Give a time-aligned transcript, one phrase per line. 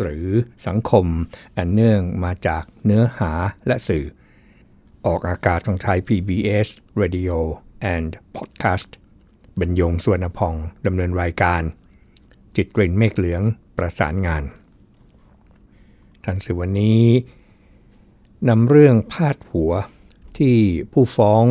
[0.00, 0.26] หรือ
[0.66, 1.06] สังคม
[1.56, 3.32] อันเนื่องมาจากเนื้อหา
[3.66, 4.04] และสื่อ
[5.06, 6.68] ออกอากาศทางไทย PBS
[7.02, 7.36] Radio
[7.94, 8.90] and Podcast
[9.60, 10.54] บรรยงสวนพอง
[10.86, 11.62] ดำเนินรายการ
[12.56, 13.42] จิตกลิ่นเมฆเหลือง
[13.76, 14.42] ประสานงาน
[16.24, 17.02] ทันสื่อวันนี้
[18.48, 19.72] นำเรื่องพาดหัว
[20.38, 20.56] ที่
[20.92, 21.44] ผู้ฟ้อง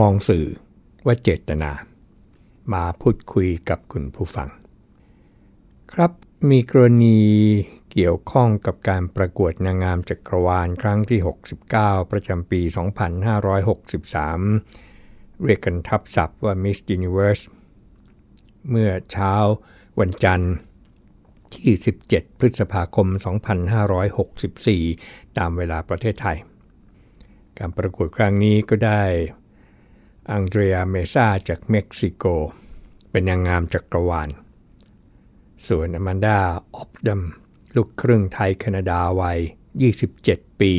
[0.00, 0.46] มองสื่อ
[1.06, 1.72] ว่าเจตนา
[2.72, 4.48] มาพูดคุยกับคุณผู้ฟัง
[5.92, 6.12] ครับ
[6.50, 7.20] มีกรณี
[7.92, 11.20] เกี่ยวข้องกับการประกวดนางงามจักรวาลครั้งที่
[11.66, 12.60] 69 ประจำปี
[14.62, 17.42] 2563 เรียกกันทับศัพท์ว่า Miss Universe
[18.70, 19.32] เมื่อเช้า
[20.00, 20.52] วันจันทร์
[21.54, 21.72] ที่
[22.06, 23.08] 17 พฤษภาคม
[24.42, 26.38] 2564 ตามเวลาประเทศไทย
[27.58, 29.02] การประกวดครั้งนี้ก็ได้
[30.30, 32.24] อังเดรียเมซาจากเม็กซิโก
[33.10, 34.30] เป็นนางงามจักรวาล
[35.68, 36.38] ส่วนอแมนดา
[36.74, 37.22] ออฟดัม
[37.76, 39.38] ลูกครึ่งไทยแคนาดาวัย
[40.04, 40.72] 27 ปี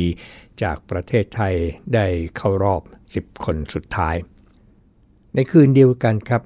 [0.62, 1.54] จากประเทศไทย
[1.94, 2.82] ได้เข้ารอบ
[3.14, 4.16] 10 คนสุดท้าย
[5.34, 6.42] ในคืนเดียวกันครับ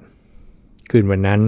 [0.91, 1.41] คืนวันนั้น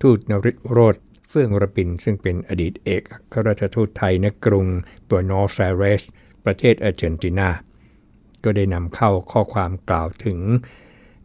[0.00, 0.96] ทูตนริศโรธ
[1.28, 4.66] เฟื่องระปินซึ่งเป็นอดีตเอกอัครราชทูตไทยในกรุง
[5.08, 6.02] บัวนอสไอเรส
[6.44, 7.48] ประเทศอาร์เจนตินา
[8.44, 10.38] ก็ได้นำเข้าข้อความกล่าวถึง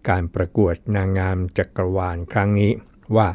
[0.09, 2.71] การประกวดนางงามจักรวาลครั้งนี้
[3.15, 3.27] ว่า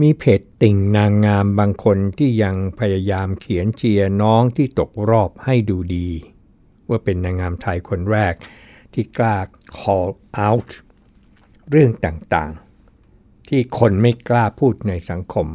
[0.00, 6.08] มีเพจติ่งนางงามบางคนที่ยังพยายามเขียนเชียร์น้องที่ตกรอบให้ดูดี
[6.88, 8.34] ว่าเป็นนางงามไทยคนแรก
[8.92, 9.36] ที่กล้า
[9.78, 10.10] call
[10.48, 10.70] out
[11.70, 15.46] เรื่องต่างๆ ที่คนไม่กล้าพูดในสังคม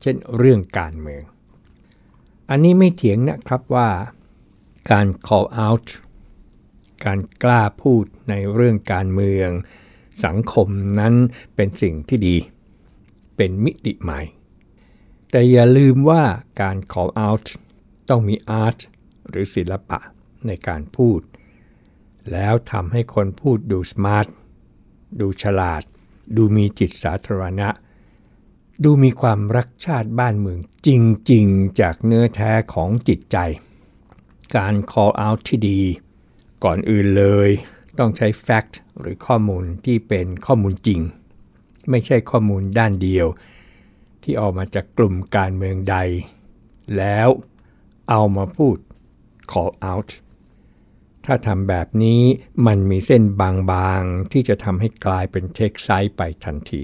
[0.00, 1.22] เช่นเรื่องการเมือง
[2.50, 3.88] อันนี้ไม่เถียงนะครับว่า
[4.90, 5.86] การ call out
[7.04, 9.50] การกล้าพูดในเรื่องการเมือง
[10.24, 10.68] สังคม
[11.00, 11.14] นั้น
[11.54, 12.36] เป็นสิ่งที่ดี
[13.36, 14.20] เป็นมิติใหม่
[15.30, 16.22] แต่อย่าลืมว่า
[16.60, 17.46] การ call out
[18.08, 18.78] ต้องมี art
[19.28, 19.98] หรือศิลปะ
[20.46, 21.20] ในการพูด
[22.32, 24.26] แล้วทำให้คนพูดดู smart
[25.20, 25.82] ดูฉลาด
[26.36, 27.68] ดูมีจิตสาธารณะ
[28.84, 30.88] ดูมีความรักชาติบ้านเมืองจ
[31.32, 33.38] ริง ๆ จากเนื้อแท้ของจิตใจ
[34.56, 35.80] การ call out ที่ดี
[36.64, 37.50] ก่อนอื่นเลย
[37.98, 41.00] ต้องใช้ fact หรือข้อมูลที่เป็นข้อมูลจริง
[41.90, 43.26] ไม่ใช่ข้อมูลด้านเดียว
[44.22, 45.96] ที่ออกมาจากกลุ่มการเมืองใด
[46.96, 47.28] แล้ว
[48.10, 48.76] เอามาพูด
[49.52, 50.10] call out
[51.24, 52.22] ถ้าทำแบบนี้
[52.66, 56.80] มันมีเส้นบางๆ ที่จะทำให้กลายเป็นเทคไซต์ไปทันที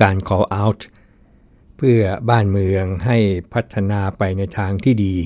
[0.00, 0.80] การ call out
[1.76, 2.00] เพื่อ
[2.30, 3.18] บ้านเมืองให้
[3.52, 5.16] พัฒนาไปในทางที่ดี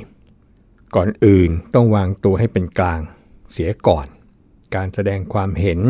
[0.94, 3.00] ก่อนอื่นต้องวางตัวให้เป็นกลาง
[3.52, 4.06] เสียก่อน
[4.74, 5.80] การแสดงความเห็น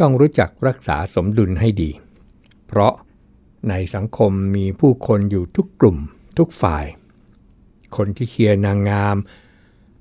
[0.00, 1.90] ต้องรู้จักรักษาสมดุลให้ดี
[2.66, 2.92] เพราะ
[3.68, 5.96] ในสังคมมีผู้คนอยู่ทุกกลุ่ม
[6.38, 6.84] ทุกฝ่าย
[7.96, 9.16] คนที่เชียร์นางงาม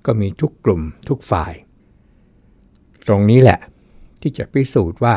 [0.05, 1.53] ก็มีทุกกลุ่มทุกฝ่าย
[3.07, 3.59] ตรงนี้แหละ
[4.21, 5.15] ที่จะพิสูจน์ว่า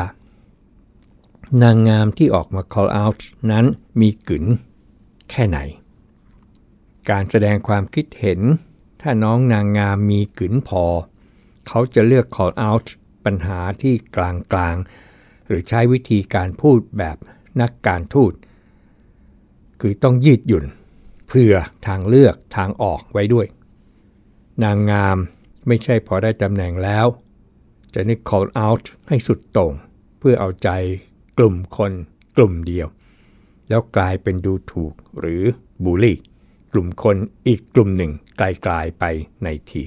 [1.63, 3.19] นางงามที่ออกมา call out
[3.51, 3.65] นั้น
[4.01, 4.45] มีกึ๋น
[5.29, 5.59] แค่ไหน
[7.09, 8.39] การแสดงความคิดเห็น
[9.01, 10.83] ถ้าน้องนางงามมีกึ๋นพอ
[11.67, 12.87] เขาจะเลือก call out
[13.25, 17.17] ปัญหาที่กลางๆ หรือใช้วิธีการพูดแบบ
[17.61, 18.33] นักการทูต
[19.81, 20.65] คือต้องยืดหยุ่น
[21.27, 21.53] เพื่อ
[21.87, 23.47] ทางเลือกทางออกไว้ด้วย
[24.63, 25.17] นางงาม
[25.67, 27.05] ไม่ใช่พอได้ตำแหน่งแล้ว
[27.93, 29.73] จะนึก call out ให้สุดตรง
[30.19, 30.69] เพื่อเอาใจ
[31.37, 31.91] กลุ่มคน
[32.37, 32.87] กลุ่มเดียว
[33.69, 35.43] แล้วกลายเป็นดูถูกหรือ
[35.83, 36.17] บูลลี่
[36.73, 37.15] กลุ่มคน
[37.47, 38.41] อีกกลุ่มหนึ่งก
[38.71, 39.03] ลายๆไป
[39.43, 39.83] ในที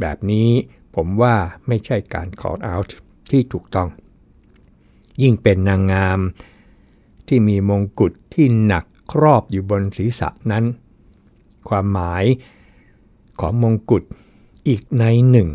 [0.00, 0.48] แบบนี้
[1.02, 1.36] ผมว่า
[1.68, 2.90] ไม่ใช่การ call out
[3.30, 3.88] ที่ถูกต้อง
[5.22, 6.20] ยิ่งเป็นนางงาม
[7.28, 10.64] ที่มีมงกุฎที่หนักครอบอยู่บนศีรษะนั้น
[11.68, 12.24] ความหมาย
[13.40, 14.04] ของมงกุฎ
[14.68, 15.48] อีกในหนึ่ง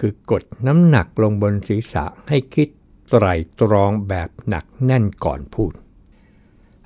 [0.00, 2.68] คือกดน้ำหนักลงบนศีรษะให้คิด
[3.10, 3.26] ไตร
[3.60, 5.72] ตรองแบบหนักแน่นก่อนพูด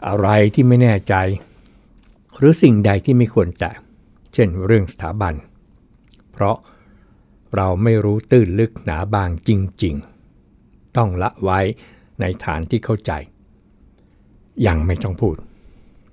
[0.07, 1.15] อะไรที่ไม่แน่ใจ
[2.37, 3.71] หรือสิ่งใดที่ไม่ควรแต่
[4.33, 5.35] เช่นเรื่องสถาบัน
[6.33, 6.57] เพราะ
[7.57, 9.51] เราไม่รู้ตื้นลึกหนาบางจ
[9.85, 9.95] ริง
[10.47, 11.61] ๆ ต้องละไว้
[12.21, 13.13] ในฐานที่เข้าใจ
[14.67, 15.37] ยังไม่ต้องพูด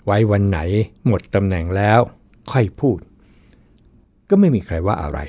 [0.05, 0.59] ไว้วันไหน
[1.07, 1.99] หมดตำแหน่งแล้ว
[2.51, 2.99] ค่อยพูด
[4.29, 5.19] ก็ไม่มีใครว่าอะไร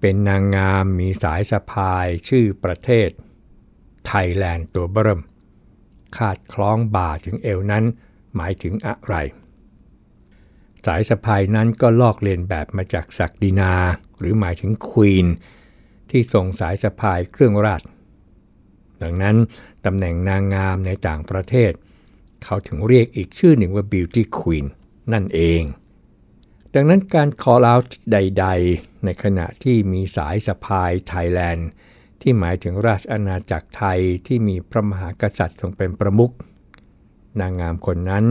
[0.00, 3.08] เป็นนางงามมีสายสะพายชื่อประเทศ
[4.06, 5.20] ไทยแลนด์ตัวเบิ่ม
[6.16, 7.84] คาดคล้องบ่าถึงเอวนั้น
[8.36, 9.14] หมายถึงอะไร
[10.86, 13.72] สายสะพายนั้นก็ลอกเลียนแบบมาจากศักดินา
[14.18, 15.26] หรือหมายถึงควีน
[16.10, 17.82] ที่ส่งสายสะพายเครื่องราช
[19.02, 19.36] ดังนั้น
[19.84, 21.72] ตำแหน่งนางงามในต่างประเทศ
[22.44, 24.66] เขาถึงเรียกอีกชื่อหนึ่งว่า Beauty Queen
[25.12, 25.62] นั่นเอง
[26.74, 31.68] ดังนั้นการ call out ใด ๆ ในขณะที่มีสายสะพายไทยแลนด์
[32.20, 36.34] ที่หมายถึงราชอาณาจักรไทยที่มีพระมหากษัตริย์ทรงเป็นประมุข
[37.40, 38.24] นางงามคนนั้น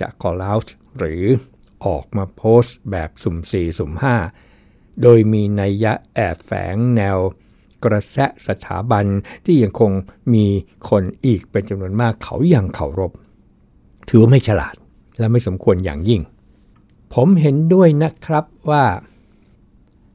[0.00, 0.68] จะ call out
[0.98, 1.24] หรือ
[1.86, 4.45] ออกมาโพสต์แบบสุ่ม4สุ่ม5
[5.02, 7.18] โดยมีนัยยะแอบแฝงแนว
[7.84, 8.16] กระแส
[8.46, 9.04] สถาบัน
[9.44, 9.92] ที่ยังคง
[10.34, 10.46] มี
[10.90, 13.12] คนอีกเป็นจำนวนมากเขายังเคารพ
[14.08, 14.74] ถือว่าไม่ฉลาด
[15.18, 16.22] และไม่สมควรอย่างยิ่ง
[17.14, 18.84] ผมเห็นด้วยนะครับว่า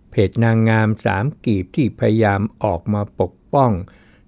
[0.09, 3.71] เพจนางงามสามกีบที่พยายามออกมาปกป้อง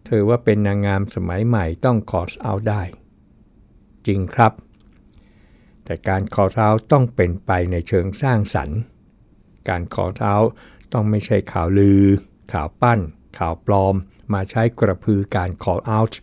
[0.06, 2.82] เธอว่าเป็นนางงามสมัยใหม่ต้องคอสเอาได้
[4.08, 4.54] จริงครับ
[5.84, 8.80] แต่การคอสเอาต้องเป็นไปในเชิงสร้างสรรค์
[9.70, 10.38] การคอร์สเอา
[10.94, 12.02] ต้องไม่ใช่ข่าวลือ
[12.54, 13.00] ข่าวปั้น
[13.40, 13.96] ข่าวปลอม
[14.34, 16.14] มาใช้กระพือการ call out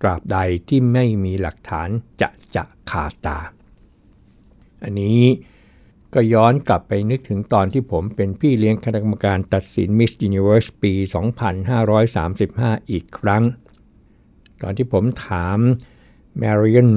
[0.00, 0.38] ตราบใด
[0.68, 1.88] ที่ไม่มีหลักฐาน
[2.20, 3.38] จะจะขาตา
[4.82, 5.22] อันนี้
[6.14, 10.92] ก็ย้อนกลับไปนึกถึงตอนที่ผมเป็นพี่เลี้ยงคณะกรรมการตัดสิน Miss Universe ปี
[11.72, 13.42] 2535 อีกครั้ง
[14.62, 15.58] ตอนที่ผมถาม
[16.42, 16.92] Marion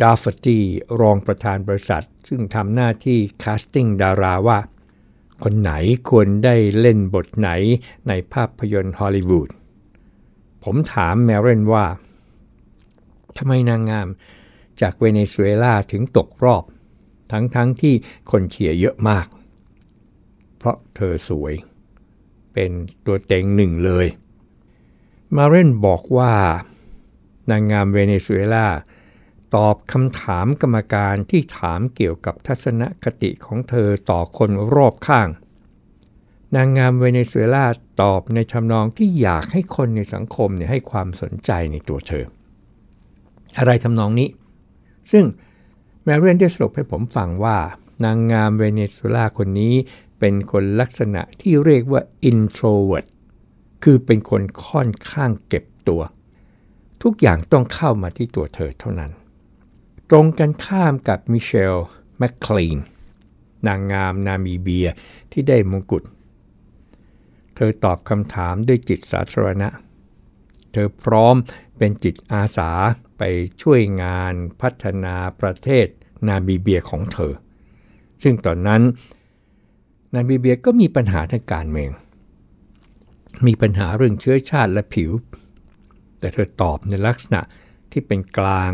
[0.00, 0.60] d a f f e r t y
[1.00, 4.58] รองประธานบริษัท ซึ่งทำหน้าที่ casting ดาราว่า
[5.42, 5.72] คนไหน
[6.08, 7.50] ควรได้เล่นบทไหน
[8.08, 9.48] ในภาพยนตร์ฮอลลีวูด
[10.64, 11.86] ผมถาม Marion ว่า
[13.36, 14.08] ทำไมนางงาม
[14.80, 16.64] จากเวเนซุเอลาถึงตกรอบ
[17.32, 17.94] ทั้งๆที่
[18.30, 19.26] คนเชียร์เยอะมาก
[20.56, 21.54] เพราะเธอสวย
[22.52, 22.70] เป็น
[23.04, 24.06] ตัวเต็งหนึ่งเลย
[25.36, 26.32] มาเรนบอกว่า
[27.50, 28.66] นางงามเวเนซุเอลา
[29.56, 35.28] ตอบคำถามกรรมการที่ถามเกี่ยวกับทัศนคติของเธอต่อคนรอบข้าง
[36.54, 37.66] นางงามเวเนซุเอลา
[38.02, 42.24] ตอบในทำนองที่อยากให้คนในสังคมเนี่ยให้ความสนใจในตัวเธอ
[43.58, 44.28] อะไรทำนองนี้
[45.12, 45.24] ซึ่ง
[46.02, 47.58] แมรเรนได้สรุปให้ผมฟังว่า
[48.04, 49.74] นางงามเวเนซุเอลาคนนี้
[50.18, 52.00] เป็นคนลักษณะที่เรียกว่า
[52.30, 53.06] introvert
[53.84, 56.02] คือเป็นคนค่อนข้างเก็บตัว
[57.02, 59.10] ทุกอย่างต้องเข้ามาที่ตัวเธอเท่านั้น
[60.10, 61.76] ตรงกันข้ามกับมิเชล
[62.18, 62.78] แมคคลีน
[63.66, 64.88] นางงามนามีเบีย
[65.32, 66.04] ที่ได้มงกุฎ
[67.54, 69.68] เธอตอบคำถามด้วยจิตสาธารณะ
[70.72, 71.34] เธอพร้อม
[71.78, 72.70] เป็นจิตอาสา
[73.18, 73.22] ไป
[73.62, 75.86] ช่วยงานพัฒนาประเทศ
[76.28, 77.32] นามีเบียของเธอ
[78.22, 78.82] ซึ่งตอนนั้น
[80.14, 81.90] นามีเบียก็มีปัญหาทางการเมือง
[83.46, 85.10] มีปัญหาเรื่องเชื้อชาติและผิว
[86.20, 87.40] แต่เธอตอบในลักษณะ
[87.90, 88.72] ที่เป็นกลาง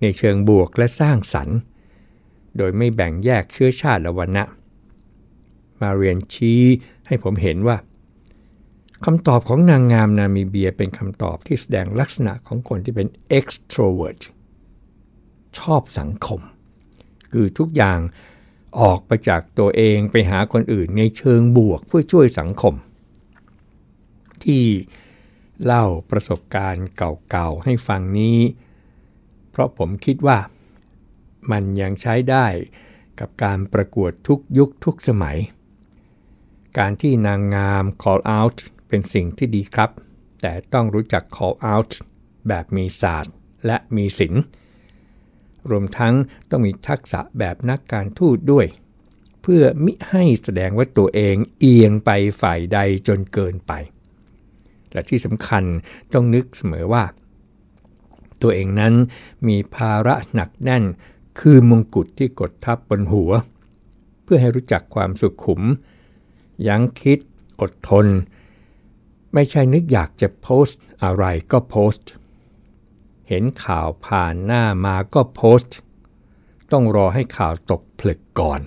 [0.00, 1.58] ในเชิงบวกและสร้างสรรค์
[2.56, 4.44] โดยไม่แบ่งแยกเชื้อชาติและวันณะ
[5.80, 6.62] มาเรียนชี้
[7.06, 7.76] ให้ผมเห็นว่า
[9.04, 13.08] คำตอบของนางงามนามีเบียเป็นคำตอบที่แสดงลักษณะของคนที่เป็น
[13.38, 14.20] extrovert
[15.58, 16.40] ชอบสังคม
[17.32, 17.98] คือทุกอย่าง
[18.80, 22.74] ออกไปจากตัวเองไปหาคนอื่นในเชิงบวกเพื่อช่วยสังคม
[24.44, 24.64] ที่
[25.64, 28.38] เล่าประสบการณ์เก่าๆให้ฟังนี้
[29.56, 30.38] เพราะผมคิดว่า
[31.50, 32.46] มันยังใช้ได้
[33.20, 35.38] กับการประกวดทุกยุคทุกสมัย
[36.78, 38.56] การที่นางงาม call out
[38.88, 39.90] เป็นสิ่งที่ดีครับ
[40.40, 41.90] แต่ต้องรู้จัก call out
[42.48, 43.34] แบบมีศาสตร์
[43.66, 44.42] และมีศิลป์
[45.70, 46.14] รวมทั้ง
[46.50, 48.66] ต้องมีทักษะแบบนักการทูตด้วย
[49.42, 52.10] เพื่อมิให้แสดงว่าตัวเองเอียงไป
[52.40, 53.72] ฝ่ายใดจนเกินไป
[54.92, 55.64] และที่สำคัญ
[56.12, 57.04] ต้องนึกเสมอว่า
[58.42, 58.94] ตัวเองนั้น
[59.48, 60.84] มีภาระหนักแน่น
[61.40, 63.32] คือมงกุฎที่กดทับบนหัว
[64.24, 65.62] เพื่อให้รู้จักความสุขุม
[66.66, 67.18] ยั้งคิด
[67.60, 68.06] อดทน
[69.34, 72.10] ไม่ใช่นึกอยากจะโพสต์อะไรก็โพสต์
[73.28, 75.76] เห็นข่าวผ่านหน้ามาก็โพสต์
[76.72, 78.60] ต้องรอให้ข่าวตกผลึกก่อน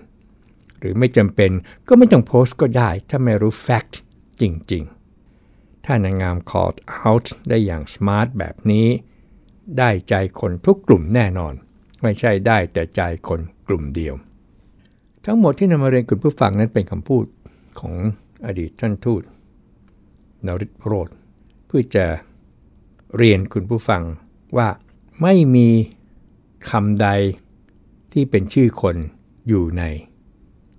[0.79, 1.51] หรือไม่จำเป็น
[1.87, 3.99] ก็ไม่ต้องโพสต์ก็ได้ถ้าไม่รู้ fact
[4.41, 4.83] จริง
[5.35, 6.73] ๆ ถ้านางงาม call
[7.05, 8.87] out ได้อย่าง smart แบบนี้
[9.77, 11.53] ได้ใจคนทุกกลุ่มแน่นอน
[12.01, 14.15] ไม่ใช่ได้แต่ใจคนกลุ่มเดียว
[15.25, 17.25] ทั้งหมดที่นำมาเรียนคุณผู้ฟังนั้นเป็นคำพูด
[17.79, 17.95] ของ
[18.45, 19.23] อดีตท่านทูต
[20.45, 21.09] นริศโรธ
[21.67, 22.05] เพื่อจะ
[23.17, 24.03] เรียนคุณผู้ฟัง
[24.57, 24.67] ว่า
[25.21, 25.69] ไม่มี
[26.71, 27.07] คำใด
[28.13, 28.95] ที่เป็นชื่อคน
[29.47, 29.83] อยู่ใน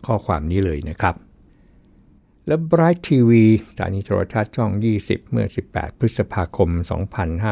[0.07, 1.15] ข้อความนี้เลยนะครับ
[2.47, 3.31] และ Bright TV
[3.71, 4.71] สถานีโทรทัศน์ช่อง
[5.03, 6.69] 20 เมื่อ 18 พฤษภาคม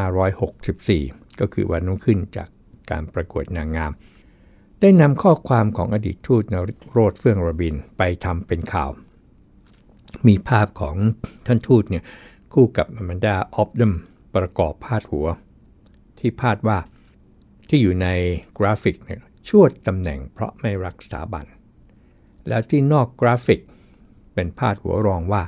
[0.07, 2.49] 2564 ก็คือวันรุ่งขึ้นจาก
[2.90, 3.92] การประกวดนางงาม
[4.80, 8.90] ได้นำข้อความของอดีตทูตนริศโรจน์ เฟื่องระบิลไปทำเป็นข่าว
[10.26, 10.97] มีภาพของ
[11.47, 12.04] ท่านทูตเนี่ย
[12.54, 13.92] คู่กับอแมนดาออบดัม
[14.35, 15.26] ประกอบพาดหัว
[16.18, 16.78] ที่พาดว่า
[17.68, 18.09] ที่อยู่ใน
[18.59, 21.45] กราฟิกเนี่ยชวดตำแหน่งเพราะไม่รักสถาบัน
[22.49, 23.61] แล้วที่นอกกราฟิก
[24.35, 25.45] เป็นพาดหัวรองว่า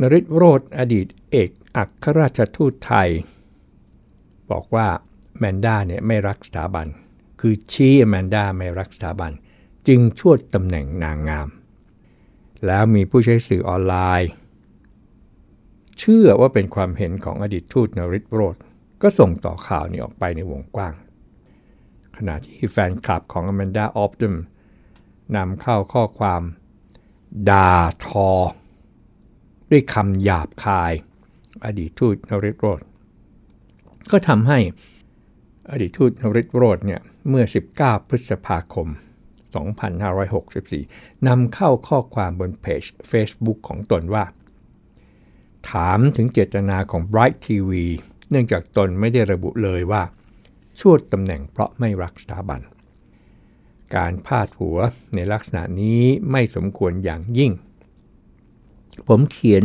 [0.00, 3.08] นริศโรธอดีตเอกอัครราชทูตไทย
[4.50, 4.86] บอกว่า
[5.38, 6.86] แมนด้าเนี่ยไม่รักสถาบัน
[7.40, 9.32] คือชี้แมนด้าไม่รักสถาบัน
[9.88, 11.48] จึงชวดตำแหน่งนางงาม
[12.66, 14.30] แล้วมีผู้ใช้สื่อออนไลน์
[15.98, 18.56] เชื่อว่าเป็นความเห็นของอดีตทูตนริศโรธ
[19.02, 20.94] ก็ส่งต่อข่าวนี้ออกไปในวงกว้าง
[22.16, 24.36] ขณะที่แฟนคลับของอแมนด้าออฟดัม
[25.36, 26.42] นำเข้าข้อความ
[27.50, 27.72] ด่า
[28.06, 28.30] ทอ
[29.70, 30.92] ด้วยคำหยาบคาย
[31.64, 32.80] อดีตทูตนริศโรธ
[34.12, 34.58] ก็ทำให้
[35.70, 37.44] อดีตทูตนริศโรธเนี่ยเมื่อ
[37.76, 38.88] 19 พฤษภาคม
[39.86, 44.24] 2564 นำเข้าข้อความบนเพจ Facebook ของตนว่า
[45.70, 47.70] ถามถึงเจตนาของ Bright TV
[48.30, 50.02] เนื่องจากตนไม่ได้ระบุเลยว่า
[50.80, 52.60] ชวดตำแหน่งเพราะไม่รักสถาบัน
[53.96, 54.78] การพาดหัว
[55.14, 57.52] ในลักษณะนี้ไม่สมควรอย่างยิ่ง
[59.08, 59.64] ผมเขียน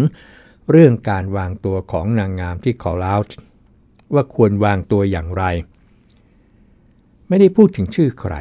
[0.72, 3.50] เรื่องการวางตัวของนางงามที่ call out ว่
[4.13, 5.44] ว่าควรวางตัวอย่างไร
[7.27, 8.36] ไม่ได้พูดถึงชื่อใคร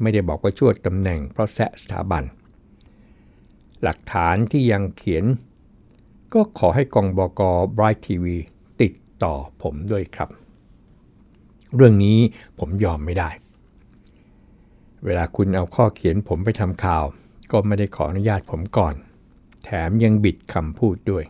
[0.00, 2.24] ไม่ได้บอกว่าชวดตำแหน่งเพราะแซะสถาบัน
[3.82, 5.24] หลักฐานที่ยังเขียน
[6.32, 8.24] ก็ขอให้กองบอกอ Bright TV
[8.80, 10.28] ติดต่อผมด้วยครับ
[11.76, 12.18] เรื่องนี้
[12.58, 13.30] ผมยอมไม่ได้
[15.04, 17.04] เวลาคุณเอาข้อเขียนผมไปทำข่าว
[17.52, 18.94] ก็ไม่ได้ขออนุญาตผมก่อน
[19.64, 21.24] แถมยังบิดคำพูดด้วย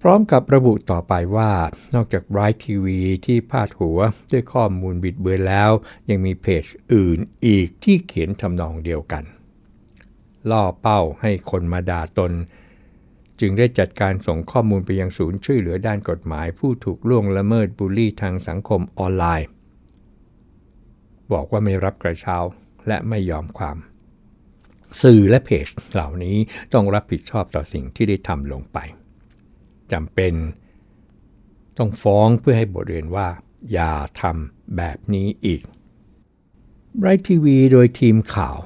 [0.00, 1.50] พร้อมกับระบุต่อไปว่า
[1.94, 2.86] นอกจาก Bright TV
[3.26, 3.98] ที่พาดหัว
[4.32, 5.70] ด้วยข้อมูลบิดเบือนแล้ว
[6.10, 9.24] ยังมีเพจอื่นอีกที่เขียนทำนองเดียวกัน
[10.50, 12.32] ล่อเป้าให้คนมาด่าตน
[13.40, 19.48] จึงได้จัดการส่งข้อมูลไปยังศูนย์ช่วยเหลือด้านกฎหมาย ผู้ถูกล่วงละเมิดบูลลี่ทางสังคมออนไลน์
[21.32, 22.36] บอกว่าไม่รับกระเช้า
[22.88, 23.76] และไม่ยอมความ
[25.02, 26.36] สื่อและเพจเหล่านี้
[26.72, 28.78] ต้องรับผิดชอบต่อสิ่งที่ได้ทำลงไป
[29.92, 30.34] จำเป็น
[31.78, 33.28] ต้องฟ้องเพื่อให้บทเรียนว่า
[33.72, 35.62] อย่าทำแบบนี้อีก
[37.00, 38.56] ไรทีวีโดยทีมข่าว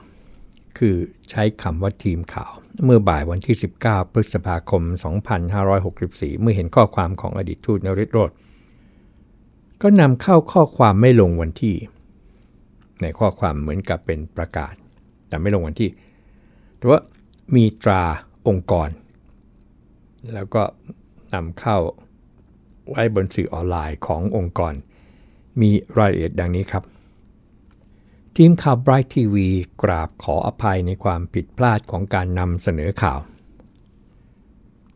[0.79, 0.97] คือ
[1.31, 2.53] ใช้คำว่าทีมข่าว
[2.85, 4.83] เมื่อบ่ายวันที่ 19 พฤษภาคม
[5.63, 8.31] 2564 เมื่อเห็นข้อความของอดีตทูตนริศโรธ
[9.83, 11.77] ก็นำเข้าข้อความไม่ลงวันที่
[13.03, 14.75] ในข้อความเหมือนกับเป็นประกาศ
[15.29, 15.91] แต่ไม่ลงวันที่
[16.77, 17.01] แต่ว่า
[17.55, 18.03] มีตรา
[18.49, 18.89] องค์กร
[20.35, 20.63] แล้วก็
[21.35, 21.79] นำเข้า
[22.89, 24.75] ไว้บนสื่อออนไลน์ขององค์กร
[25.61, 26.85] มีรายละเอียดดังนี้ครับ
[28.37, 29.37] ทีมข่าว Bright TV
[29.83, 33.21] กราบขออภัยในความผิดพลาดของการนำเสนอข่าว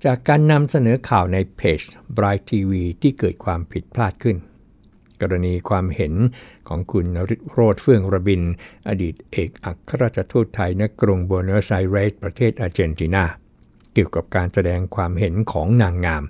[0.04, 1.80] จากการนำเสนอข่าวในเพจ
[2.16, 2.72] Bright TV
[3.02, 4.36] ที่เกิดความผิดพลาดขึ้น
[5.20, 6.14] กรณีความเห็น
[6.68, 8.42] ของคุณนริโรธเฟื่องระบิน
[8.88, 13.24] อดีตเอกอัครราชทูตไทยณกรุงโบนอสไอเรสประเทศอาร์เจนตินา
[13.94, 16.24] เกี่ยวกับการแสดงความเห็นของนางงาม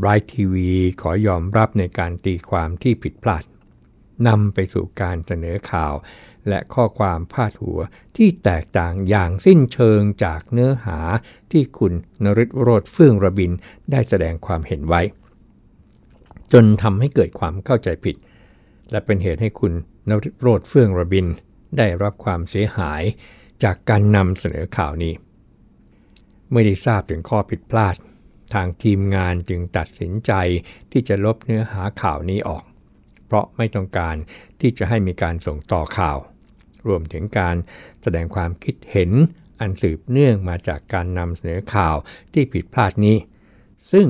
[0.00, 0.54] Bright TV
[1.00, 3.44] ขอยอมรับในการตีความที่ผิดพลาด
[4.28, 5.94] นำไปสู่การเสนอข่าว
[6.48, 7.80] และข้อความพาดหัว
[8.16, 10.98] ที่แตกต่างอย่างสิ้นเชิงจากเนื้อหา
[11.52, 11.92] ที่คุณ
[12.24, 13.52] นริศโรธเฟื่องระบิน
[13.90, 15.02] ได้แสดงความเห็นไว้
[16.52, 18.16] จนทำให้เกิดความเข้าใจผิด
[18.90, 19.72] และเป็นเหตุให้คุณ
[20.08, 21.26] นริศโรธเฟื่องระบิน
[21.78, 23.02] ได้รับความเสียหาย
[23.62, 25.12] จากการนำเสนอข่าวนี้
[26.48, 27.96] เมื่อได้ทราบถึงข้อผิดพลาด
[28.54, 30.32] ทางทีมงานจึงตัดสินใจ
[30.90, 32.64] ที่จะลบเนื้อหาข่าวนี้ออก
[33.26, 34.16] เพราะไม่ต้องการ
[34.60, 36.18] ที่จะให้มีการส่งต่อข่าว
[36.88, 37.56] รวมถึงการ
[38.02, 39.10] แสดงความคิดเห็น
[39.60, 41.96] อันสืบเนื่องมาจากการนำเสนอข่าว
[42.32, 43.16] ที่ผิดพลาดนี้
[43.92, 44.06] ซึ่ง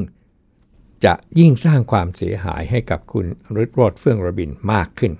[1.04, 3.26] จะยิ่งสร้างความเสียหายให้กับคุณ
[3.56, 5.12] รุดโรดเฟื่องระบินมากขึ้น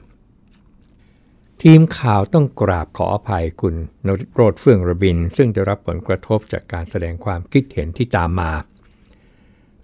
[1.62, 3.74] ทีมข่าวต้องกราบขออภัยคุณ
[4.06, 8.52] นริโรดเฟื่องระบิน ซึ่งจะรับผลกระทบจากการแสดงความคิดเห็นที่ตามมา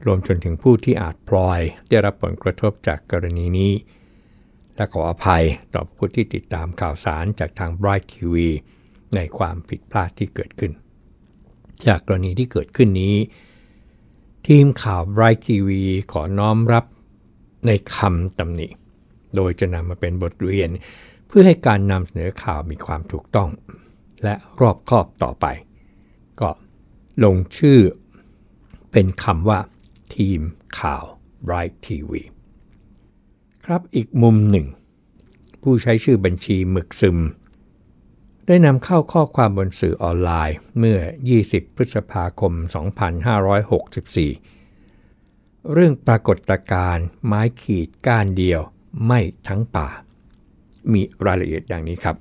[0.07, 3.73] รวมจนถึงผู้ที่อาจพลอยได้รับผลกระทบจากกรณีนี้
[4.77, 8.37] และขออภัยต่อผู้ที่ติดตามข่าวสารจากทาง Bright TV
[9.15, 10.73] ในความผิดพลาดที่เกิดขึ้น
[11.87, 13.17] จากกรณีที่เกิดขึ้นนี้
[14.49, 15.71] ทีมข่าว Bright TV
[16.13, 16.85] ขอน้อมรับ
[17.67, 18.69] ในคำตำหนิ
[19.37, 20.71] โดยจะนำมาเป็นบทเรียน
[21.35, 23.51] พื่อให้การนำเสนอข่าวมีความถูกต้อง
[24.25, 25.47] และรอบคอบต่อไป
[26.41, 26.51] ก็
[27.25, 27.81] ลงชื่อ
[28.93, 29.59] เป็นคำว่า
[30.17, 30.41] ทีม
[30.79, 31.05] ข่าว
[31.47, 32.11] Bright TV
[33.65, 34.67] ครับอีกมุมหนึ่ง
[35.63, 37.19] ผู้ใช้ชื่อบัญชีหมึกซึม
[38.47, 40.99] ได้นำเข้าข้อความบนสื่อออนไลน์เมื่อ
[41.39, 42.53] 20 พฤษภาคม
[44.33, 48.61] 2564 เรื่องปรากฏการณ์ไม้ขีดก้านเดียว
[49.07, 49.89] ไม่ทั้งป่า
[50.93, 52.17] มีรายละเอียดอย่างนี้ครับ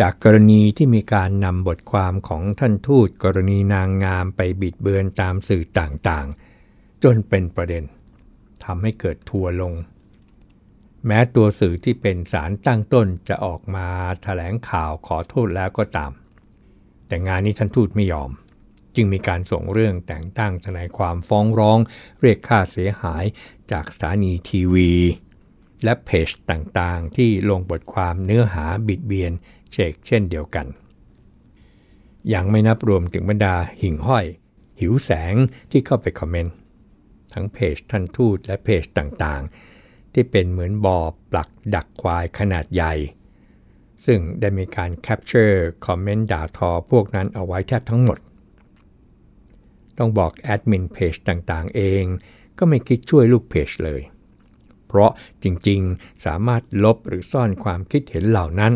[0.00, 7.84] จากกรณีที่มีการนำบทความของท่านทูตกรณีนางงามไปบิดเบือนตามสื่อต่างๆ จนเป็นประเด็น
[8.64, 9.74] ทำให้เกิดทัวลง
[11.06, 16.12] แม้ตัวสื่อที่เป็นสารตั้งต้นจะออกมาถแถลงข่าวขอโทษแล้วก็ตาม
[17.06, 18.30] แต่งานนี้ท่านทูตไม่ยอม
[18.94, 21.78] จึงมีการส่งเรื่องแต่งตั้งทนายความฟ้องร้อง
[22.20, 23.24] เรียกค่าเสียหาย
[23.72, 24.92] จากสถานีทีวี
[25.84, 29.32] และเพจต่างๆ ที่ลงบทความเนื้อหาบิดเบียน
[29.72, 30.66] เฉกเช่นเดียวกัน
[32.34, 34.24] ยังไม่นับรวมถึงบรรดาหิ่งห้อย
[34.80, 35.34] หิวแสง
[35.70, 36.54] ที่เข้าไปคอมเมนต์
[37.32, 41.00] ทั้งเพจท่านทูตและเพจต่างๆ ที่เป็นเหมือนบ่อ
[41.32, 42.94] ปลักดักควายขนาดใหญ่
[44.06, 48.18] ซึ่งได้มีการ capture คอมเมนต์ด่าทอพวกนั้นเอาไว้แทบทั้งหมด
[49.98, 52.04] ต้องบอกแอดมินเพจต่างๆ เอง
[52.58, 54.00] ก็ไม่คิดช่วยลูกเพจเลย
[54.90, 58.72] เพราะจริงๆ สามารถลบหรือซ่อนความคิดเห็นเหล่านั้น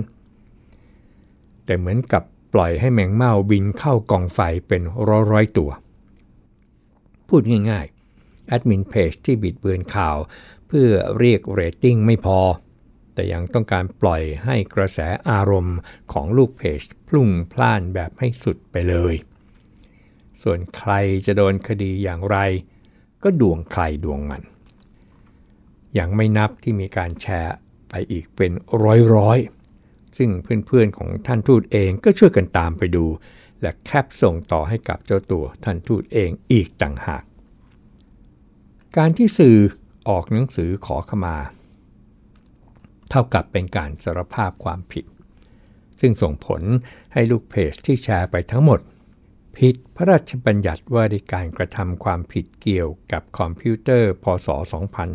[1.64, 2.22] แต่เหมือนกับ
[2.54, 4.82] ปล่อยให้แมงเม่าบินเข้ากองไฟเป็น
[5.30, 5.70] ร้อยๆตัว
[7.28, 10.16] พูดง่ายๆแอดมินเพจที่บิดเบือนข่าว
[10.66, 12.40] เพื่อเรียกเรตติ้งไม่พอ
[13.14, 15.78] แต่ยังต้องการปล่อยให้กระแสอารมณ์
[16.12, 19.14] ของลูกเพจพลุ่งพล่านแบบให้สุดไปเลย
[20.42, 20.92] ส่วนใคร
[21.26, 22.36] จะโดนคดีอย่างไร
[23.22, 24.42] ก็ดวงใครดวงมัน
[25.98, 27.54] ยังไม่นับที่มีการแชร์
[27.88, 28.52] ไปอีกเป็น
[29.14, 30.30] ร้อยๆ ซึ่ง
[30.66, 33.04] เพื่อนๆของท่านทูตเองก็ช่วยกันตามไปดู
[33.60, 37.24] และแคปส่งต่อให้กับเจ้าตัวท่านทูตเองอีกต่างหาก
[38.96, 39.58] การที่สื่อ
[40.08, 41.36] ออกหนังสือขอขมา
[43.10, 45.04] เท่ากับเป็นการสารภาพความผิด
[46.00, 46.62] ซึ่งส่งผล
[47.12, 48.80] ให้ลูกเพจที่แชร์ไปทั้งหมด
[49.58, 54.48] ผิดพระราชบัญญัติว่าด้วยการกระทำความผิดเกี่ยวกับคอมพิวเตอร์ พศ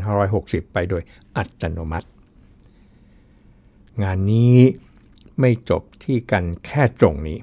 [0.04, 1.04] 2560 ไปโดย
[1.38, 2.08] อัตโนมัติ
[4.04, 4.58] งานนี้
[5.40, 7.38] ไม่จบที่กันแค่ตรงนี้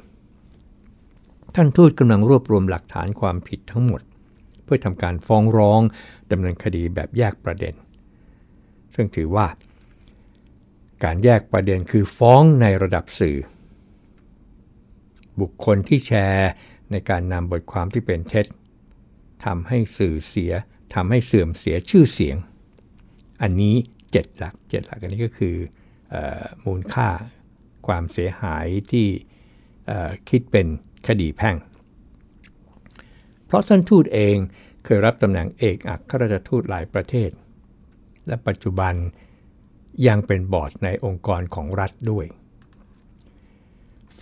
[1.55, 4.03] ท่านทูตกำลังรวบรวมหลักฐานความผิดทั้งหมด
[4.65, 5.81] เพื่อทำการฟ้องร้อง
[6.31, 7.75] ดำเนินคดีแบบแยกประเด็น
[8.95, 9.47] ซึ่งถือว่า
[11.05, 13.39] การแยกประเด็นคือฟ้องในระดับสื่อ
[15.41, 16.51] บุคคลที่แชร์
[16.91, 18.47] ในการนำบทความที่เป็นเท็จ
[19.45, 20.53] ทำให้สื่อเสีย
[20.95, 22.37] ทำให้เสื่อมเสียชื่อเสียง
[23.43, 23.75] อันนี้
[24.07, 25.57] 7 หลัก 7 หลักอันนี้ก็คือ
[26.15, 26.17] อ
[26.67, 27.09] มูลค่า
[27.87, 29.07] ความเสียหายที่
[30.29, 30.67] คิดเป็น
[31.07, 31.57] คดีแพ่ง
[33.47, 34.37] เพราะท่านทูตเอง
[34.85, 37.31] เคยรับตำแหน่งเอกอัครราชทูตหลายประเทศ
[38.27, 38.95] และปัจจุบัน
[40.09, 42.27] ยังเป็นบอร์ดในองค์กรของรัฐด้วย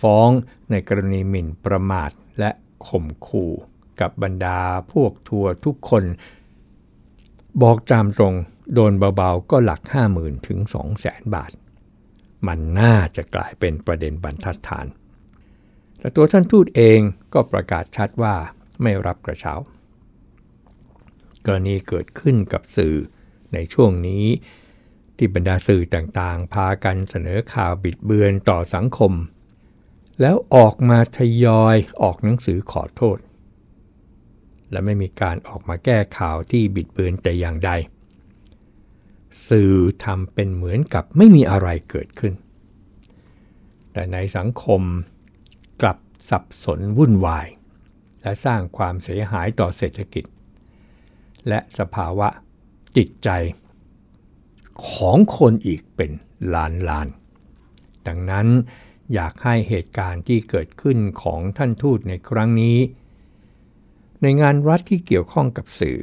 [0.01, 0.29] ฟ้อง
[0.69, 2.51] ในกรณีหมิ่นประมาทและ
[2.87, 3.51] ข่มขู่
[3.99, 4.59] กับบรรดา
[4.91, 6.03] พวกทัวร์ทุกคน
[7.61, 8.33] บอกตามตรง
[8.73, 9.81] โดนเบาๆก็หลัก
[10.13, 10.59] 50,000 ถึง
[10.97, 11.51] 200,000 บาท
[12.47, 14.85] มันน่าจะกลายเป็นประเด็นบรรทัดฐาน
[15.99, 16.99] แต่ตัวท่านทูตเอง
[17.33, 18.35] ก็ประกาศชัดว่า
[18.81, 19.53] ไม่รับกระเช้า
[21.45, 22.95] กรณีเกิดขึ้นกับสื่อ
[23.53, 24.25] ในช่วงนี้
[25.17, 29.13] ที่บรรดาสื่อต่างๆ พากันเสนอข่าวบิดเบือนต่อสังคม
[30.21, 33.17] แล้วออกมาทยอยออกหนังสือขอโทษ
[34.71, 37.71] และไม่มีการออกมาแก้ข่าวที่บิดเบือนแต่อย่างใด
[39.49, 39.73] สื่อ
[40.03, 42.33] ทำเป็นเหมือนกับไม่มีอะไรเกิดขึ้น
[43.93, 44.81] แต่ในสังคม
[45.81, 45.97] กลับ
[46.29, 47.47] สับสนวุ่นวาย
[48.21, 50.25] และสร้างความเสียหายต่อเศรษฐกิจ
[51.47, 52.27] และสภาวะ
[52.97, 53.29] จิตใจ
[54.89, 56.11] ของคนอีกเป็น
[56.53, 57.07] ล้านล้าน
[58.07, 58.47] ดังนั้น
[59.13, 62.77] อยากให้เหตุการณ์ที่เกิดขึ้นของท่านทูตในครั้งนี้
[64.21, 65.97] ในงานรัฐที่เกี่ยวข้องกับสื่อ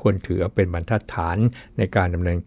[0.00, 1.36] ควรถือเป็นบรรทัดฐาน
[1.78, 2.38] ในการดำเนิน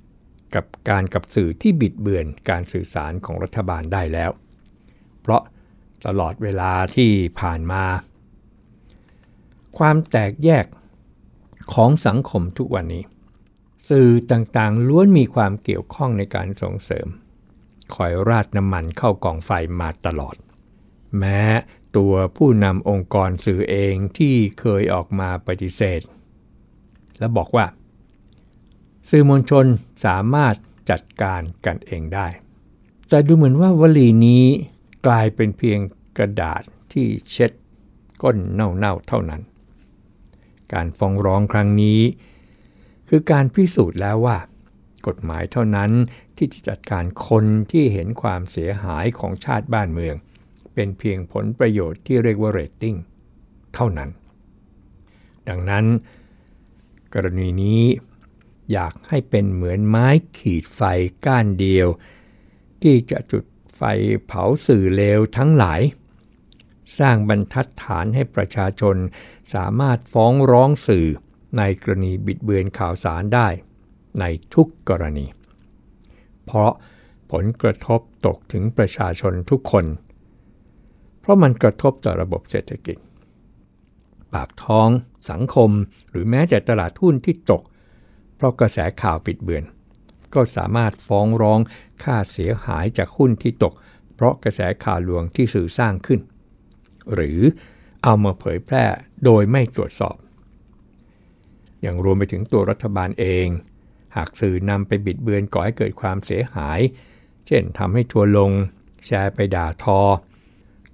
[0.55, 4.31] กับการกับสื่อที่บิดเบือนการสื่อสารของรัฐบาลได้แล้ว
[5.21, 5.41] เพราะ
[6.05, 7.83] ตลอดเวลาที่ผ่านมา
[9.77, 10.65] ความแตกแยก
[11.73, 13.03] ของสังคมทุกวันนี้
[13.89, 17.07] สื่อต่างๆล้วนมีความเกี่ยวข้องในการส่งเสริม
[17.95, 19.51] คอยราดน้ำมันเข้ากองไฟ
[19.81, 20.35] มาตลอด
[21.17, 21.41] แม้
[21.95, 26.01] ตัวผู้นำองค์กรสื่อเองที่เคยออกมาปฏิเสธ
[27.19, 27.65] และบอกว่า
[29.09, 29.65] สื่อมวลชน
[30.05, 30.55] สามารถ
[30.89, 32.27] จัดการกันเองได้
[33.09, 34.45] แต่ดูเหมือนว่าวลีนี้
[35.07, 35.79] กลายเป็นเพียง
[36.17, 37.51] กระดาษที่เช็ด
[38.21, 39.41] ก้นเน่าๆเท่านั้น
[40.73, 41.99] การฟ้องร้องครั้งนี้
[43.09, 44.37] คือการพิสูจน์แล้วว่า
[45.07, 45.91] กฎหมายเท่านั้น
[46.41, 50.15] ที่จะจัดการคนที่เห็นความเสียหายของชาติบ้านเมือง
[50.73, 52.95] เป็นเพียงผลประโยชน์ที่เรียกว่าเรตติ้ง
[53.73, 54.09] เท่านั้น
[55.49, 55.85] ดังนั้น
[57.13, 57.81] กรณีนี้
[58.71, 60.81] อยากให้เป็นเหมือนไม้ขีดไฟ
[61.25, 61.87] ก้านเดียว
[62.81, 63.43] ที่จะจุด
[63.75, 63.81] ไฟ
[64.25, 65.81] เผาสื่อเลวทั้งหลาย
[66.99, 68.95] สร้างบรรทัดฐานให้ประชาชน
[69.53, 71.07] สามารถฟ้องร้องสื่อ
[71.57, 73.47] ในกรณีบิดเบือนข่าวสารได้
[74.19, 75.25] ในทุกกรณี
[76.45, 76.71] เพราะ
[77.31, 79.85] ผลกระทบตกถึงประชาชนทุกคน
[81.19, 82.97] เพราะมันกระทบต่อระบบเศรษฐกิจ
[84.33, 84.89] ปากท้อง
[85.31, 85.69] สังคม
[86.09, 87.61] หรือแม้แต่ตลาดหุ้นที่ตก
[88.35, 89.63] เพราะกระแสข่าวปิดเบือน
[90.33, 91.59] ก็สามารถฟ้องร้อง
[92.03, 93.73] ค่าเสียหายจากหุ้นที่ตก
[94.15, 96.19] เพราะกระแสข่าวลวงที่สื่อสร้างขึ้น
[97.13, 97.39] หรือ
[98.03, 98.85] เอามาเผยแพร่
[99.25, 100.15] โดยไม่ตรวจสอบ
[101.81, 103.47] อย่างรวมไปถึงตัวรัฐบาลเอง
[104.15, 106.79] หากสื่อนำไปบิดเบือนก่อให้เกิดความเสียหาย
[107.47, 108.51] เช่นทำให้ทัวลง
[109.05, 109.99] แชร์ไปด่าทอ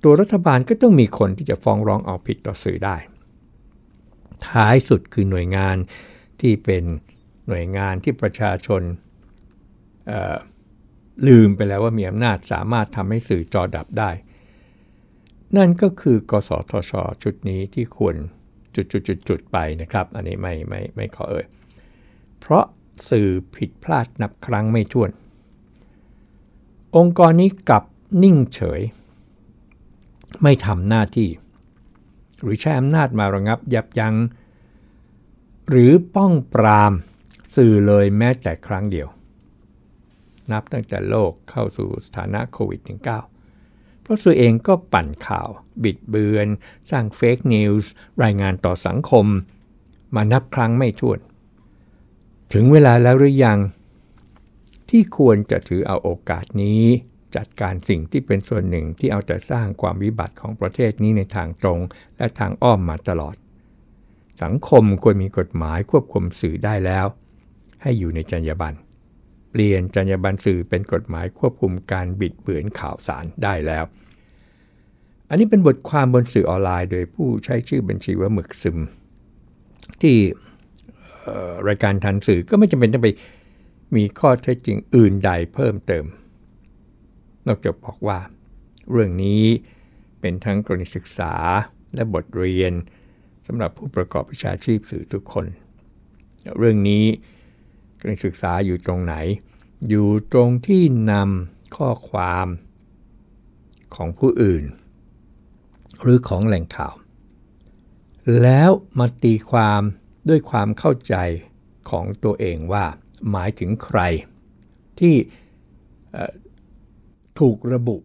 [0.03, 2.95] ตัวรัฐบาลก็ต้องมีคนที่จะฟ้องร้องเอาผิดต่อสื่อได้
[4.47, 5.77] ท้ายสุดคือหน่วยงาน
[6.41, 6.83] ที่เป็น
[7.47, 8.81] หน่วยงานที่ประชาชน
[11.27, 14.11] ลืมไปแล้วว่ามีอำนาจสามารถทำให้สื่อจอดับได้
[15.57, 16.91] นั่นก็คือกสทช
[17.23, 18.15] ชุดนี้ที่ควร
[18.75, 21.45] จุดๆๆไปนะครับ อันนี้ไม่ไม่ไม่ขอเอ่ย
[22.39, 22.65] เพราะ
[23.09, 25.11] สื่อผิดพลาดนับครั้งไม่ถ้วน
[26.97, 27.83] องค์กรนี้กลับ
[28.23, 28.81] นิ่งเฉย
[30.43, 31.29] ไม่ทำหน้าที่
[32.41, 34.15] หรือใช้อำนาจมาระงับยับยัง้ง
[35.69, 36.93] หรือป้องปราม
[37.55, 39.07] สื่อเลยแม้แต่ครั้งเดียว
[40.51, 42.81] นับตั้งแต่โลกเข้าสู่สถานะโควิด
[43.41, 45.49] -19 เพราะสื่อเองก็ปั่นข่าว
[45.83, 46.47] บิดเบือน
[46.89, 47.91] สร้างเฟกนิวส์
[48.23, 49.25] รายงานต่อสังคม
[50.15, 51.19] มานับครั้งไม่ถ้วน
[52.53, 53.59] ถึงเวลาแล้วหรือยัง
[54.89, 56.83] ที่ควรจะถือเอาโอกาสนี้
[57.35, 61.79] จัดการสิ่งที่เป็นส่วนหนึ่งที่เอาแต่สร้างความวิบัติของประเทศนี้ในทางตรง
[62.17, 63.35] และทางอ้อมมาตลอด
[64.43, 67.05] สังคมควรมีกฎหมายควบคุมสื่อได้แล้ว
[67.81, 68.75] ให้อยู่ในจรรยาบรรณ
[69.51, 73.85] เปลี่ยนจรรยาบรรณสื่อเป็นกฎหมายควบคุมการบิดเบือนข่าวสารได้แล้ว
[75.29, 78.77] อันนี้เป็นบทความบนสื่อออนไลน์ โดยผู้ใช้ชื่อบัญชีว่าหมึกซึม
[80.01, 80.17] ที่
[81.67, 83.09] รายการทันสื่อก็ไม่จำเป็นต้องไป
[83.95, 86.05] มีข้อเท็จจริงอื่นใดเพิ่มเติม
[87.47, 88.19] นอกจากบอกว่า
[88.91, 89.43] เรื่องนี้
[90.19, 91.33] เป็นทั้งกรณีศึกษา
[91.95, 92.73] และบทเรียน
[93.47, 95.45] สำหรับผู้ประกอบวิชาชีพสื่อทุกคน
[96.57, 97.05] เรื่องนี้
[98.01, 99.15] การศึกษาอยู่ตรงไหน
[99.89, 102.47] อยู่ตรงที่นำข้อความ
[103.95, 104.63] ของผู้อื่น
[106.01, 106.95] หรือของแหล่งข่าว
[108.41, 109.81] แล้วมาตีความ
[110.29, 111.15] ด้วยความเข้าใจ
[111.89, 112.85] ของตัวเองว่า
[113.31, 113.99] หมายถึงใคร
[114.99, 115.15] ที่
[117.39, 117.97] ถูกระบุ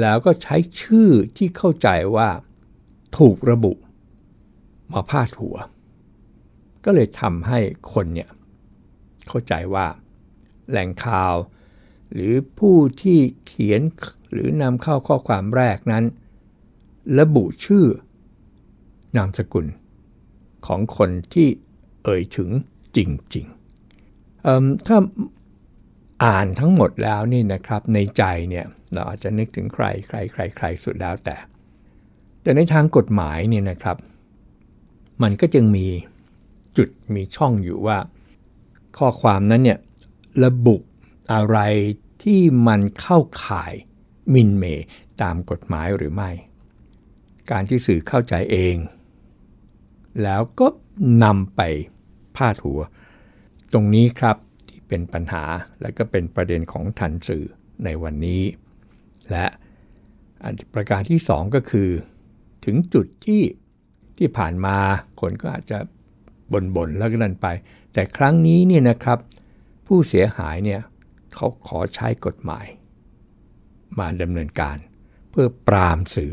[0.00, 2.28] แล้วก็ใช้ชื่อที่เข้าใจว่า
[3.18, 3.72] ถูกระบุ
[4.92, 5.56] มาพาดหัว
[6.84, 7.58] ก็เลยทำให้
[7.92, 8.30] คนเนี่ย
[9.28, 9.86] เข้าใจว่า
[10.70, 11.34] แหล่งข่าว
[12.14, 13.82] หรือผู้ที่เขียน
[14.32, 16.04] หรือนำเข้าข้อความแรกนั้น
[17.18, 17.84] ระบุชื่อ
[19.16, 19.66] นามสกุล
[20.68, 21.48] ของคนที่
[22.04, 22.50] เอ่ยถึง
[22.96, 22.98] จ
[23.36, 24.98] ริงๆถ้า
[26.24, 31.36] อ่านทั้งหมดแล้วนี่นะครับในใจเนี่ยเราอาจจะนึกถึงใครใครใครใครสุดแล้วแต่
[32.42, 33.96] แต่ในทางกฎหมายเนี่ยนะครับ
[35.22, 35.86] มันก็จึงมี
[36.76, 37.98] จุดมีช่องอยู่ว่า
[38.98, 39.78] ข้อความนั้นเนี่ย
[40.44, 40.76] ระบุ
[41.32, 41.58] อะไร
[42.22, 43.74] ที่มันเข้าข่าย
[44.34, 44.64] มินเม
[45.22, 46.30] ตามกฎหมายหรือไม่
[47.50, 48.76] การที่สื่อเข้าใจเอง
[50.22, 50.66] แล้วก็
[51.24, 51.60] นำไป
[52.36, 52.80] พาดหัว
[53.72, 54.36] ตรงนี้ครับ
[54.68, 55.44] ที่เป็นปัญหา
[55.80, 57.44] และก็เป็นประเด็นของทันสื่อ
[57.84, 58.42] ในวันนี้
[59.30, 59.46] และ
[60.74, 61.90] ประการที่ 2 ก็คือ
[62.64, 63.42] ถึงจุดที่
[64.18, 64.76] ที่ผ่านมา
[65.20, 65.78] คนก็อาจจะ
[66.52, 67.46] บ่นๆแล้วก็นั่นไป
[67.92, 69.18] แต่ครั้งนี้เนี่ยนะครับ
[69.86, 70.80] ผู้เสียหายเนี่ย
[71.34, 72.66] เขาขอใช้กฎหมาย
[73.98, 74.76] มาดำเนินการ
[75.30, 76.32] เพื่อปรามสื่อ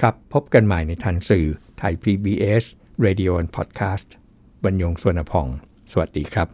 [0.00, 1.46] ครับพบกันใหม่ในทันสื่อ
[1.78, 2.64] ไทย PBS
[3.04, 4.08] Radio and Podcast
[4.64, 5.46] บรรยงสวนพอง
[5.92, 6.48] สวัสดีครับ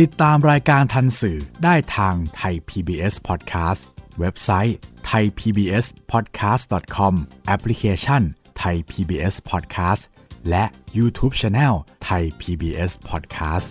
[0.00, 3.80] ติดตามรายการทันสื่อได้ทางไทย PBS Podcast
[4.20, 4.76] เว็บไซต์
[5.10, 7.14] thaipbspodcast.com
[7.46, 8.22] แอปพลิเคชัน
[8.62, 10.02] Thai PBS Podcast
[10.50, 10.64] และ
[10.96, 13.70] YouTube Channel ไทย PBS Podcast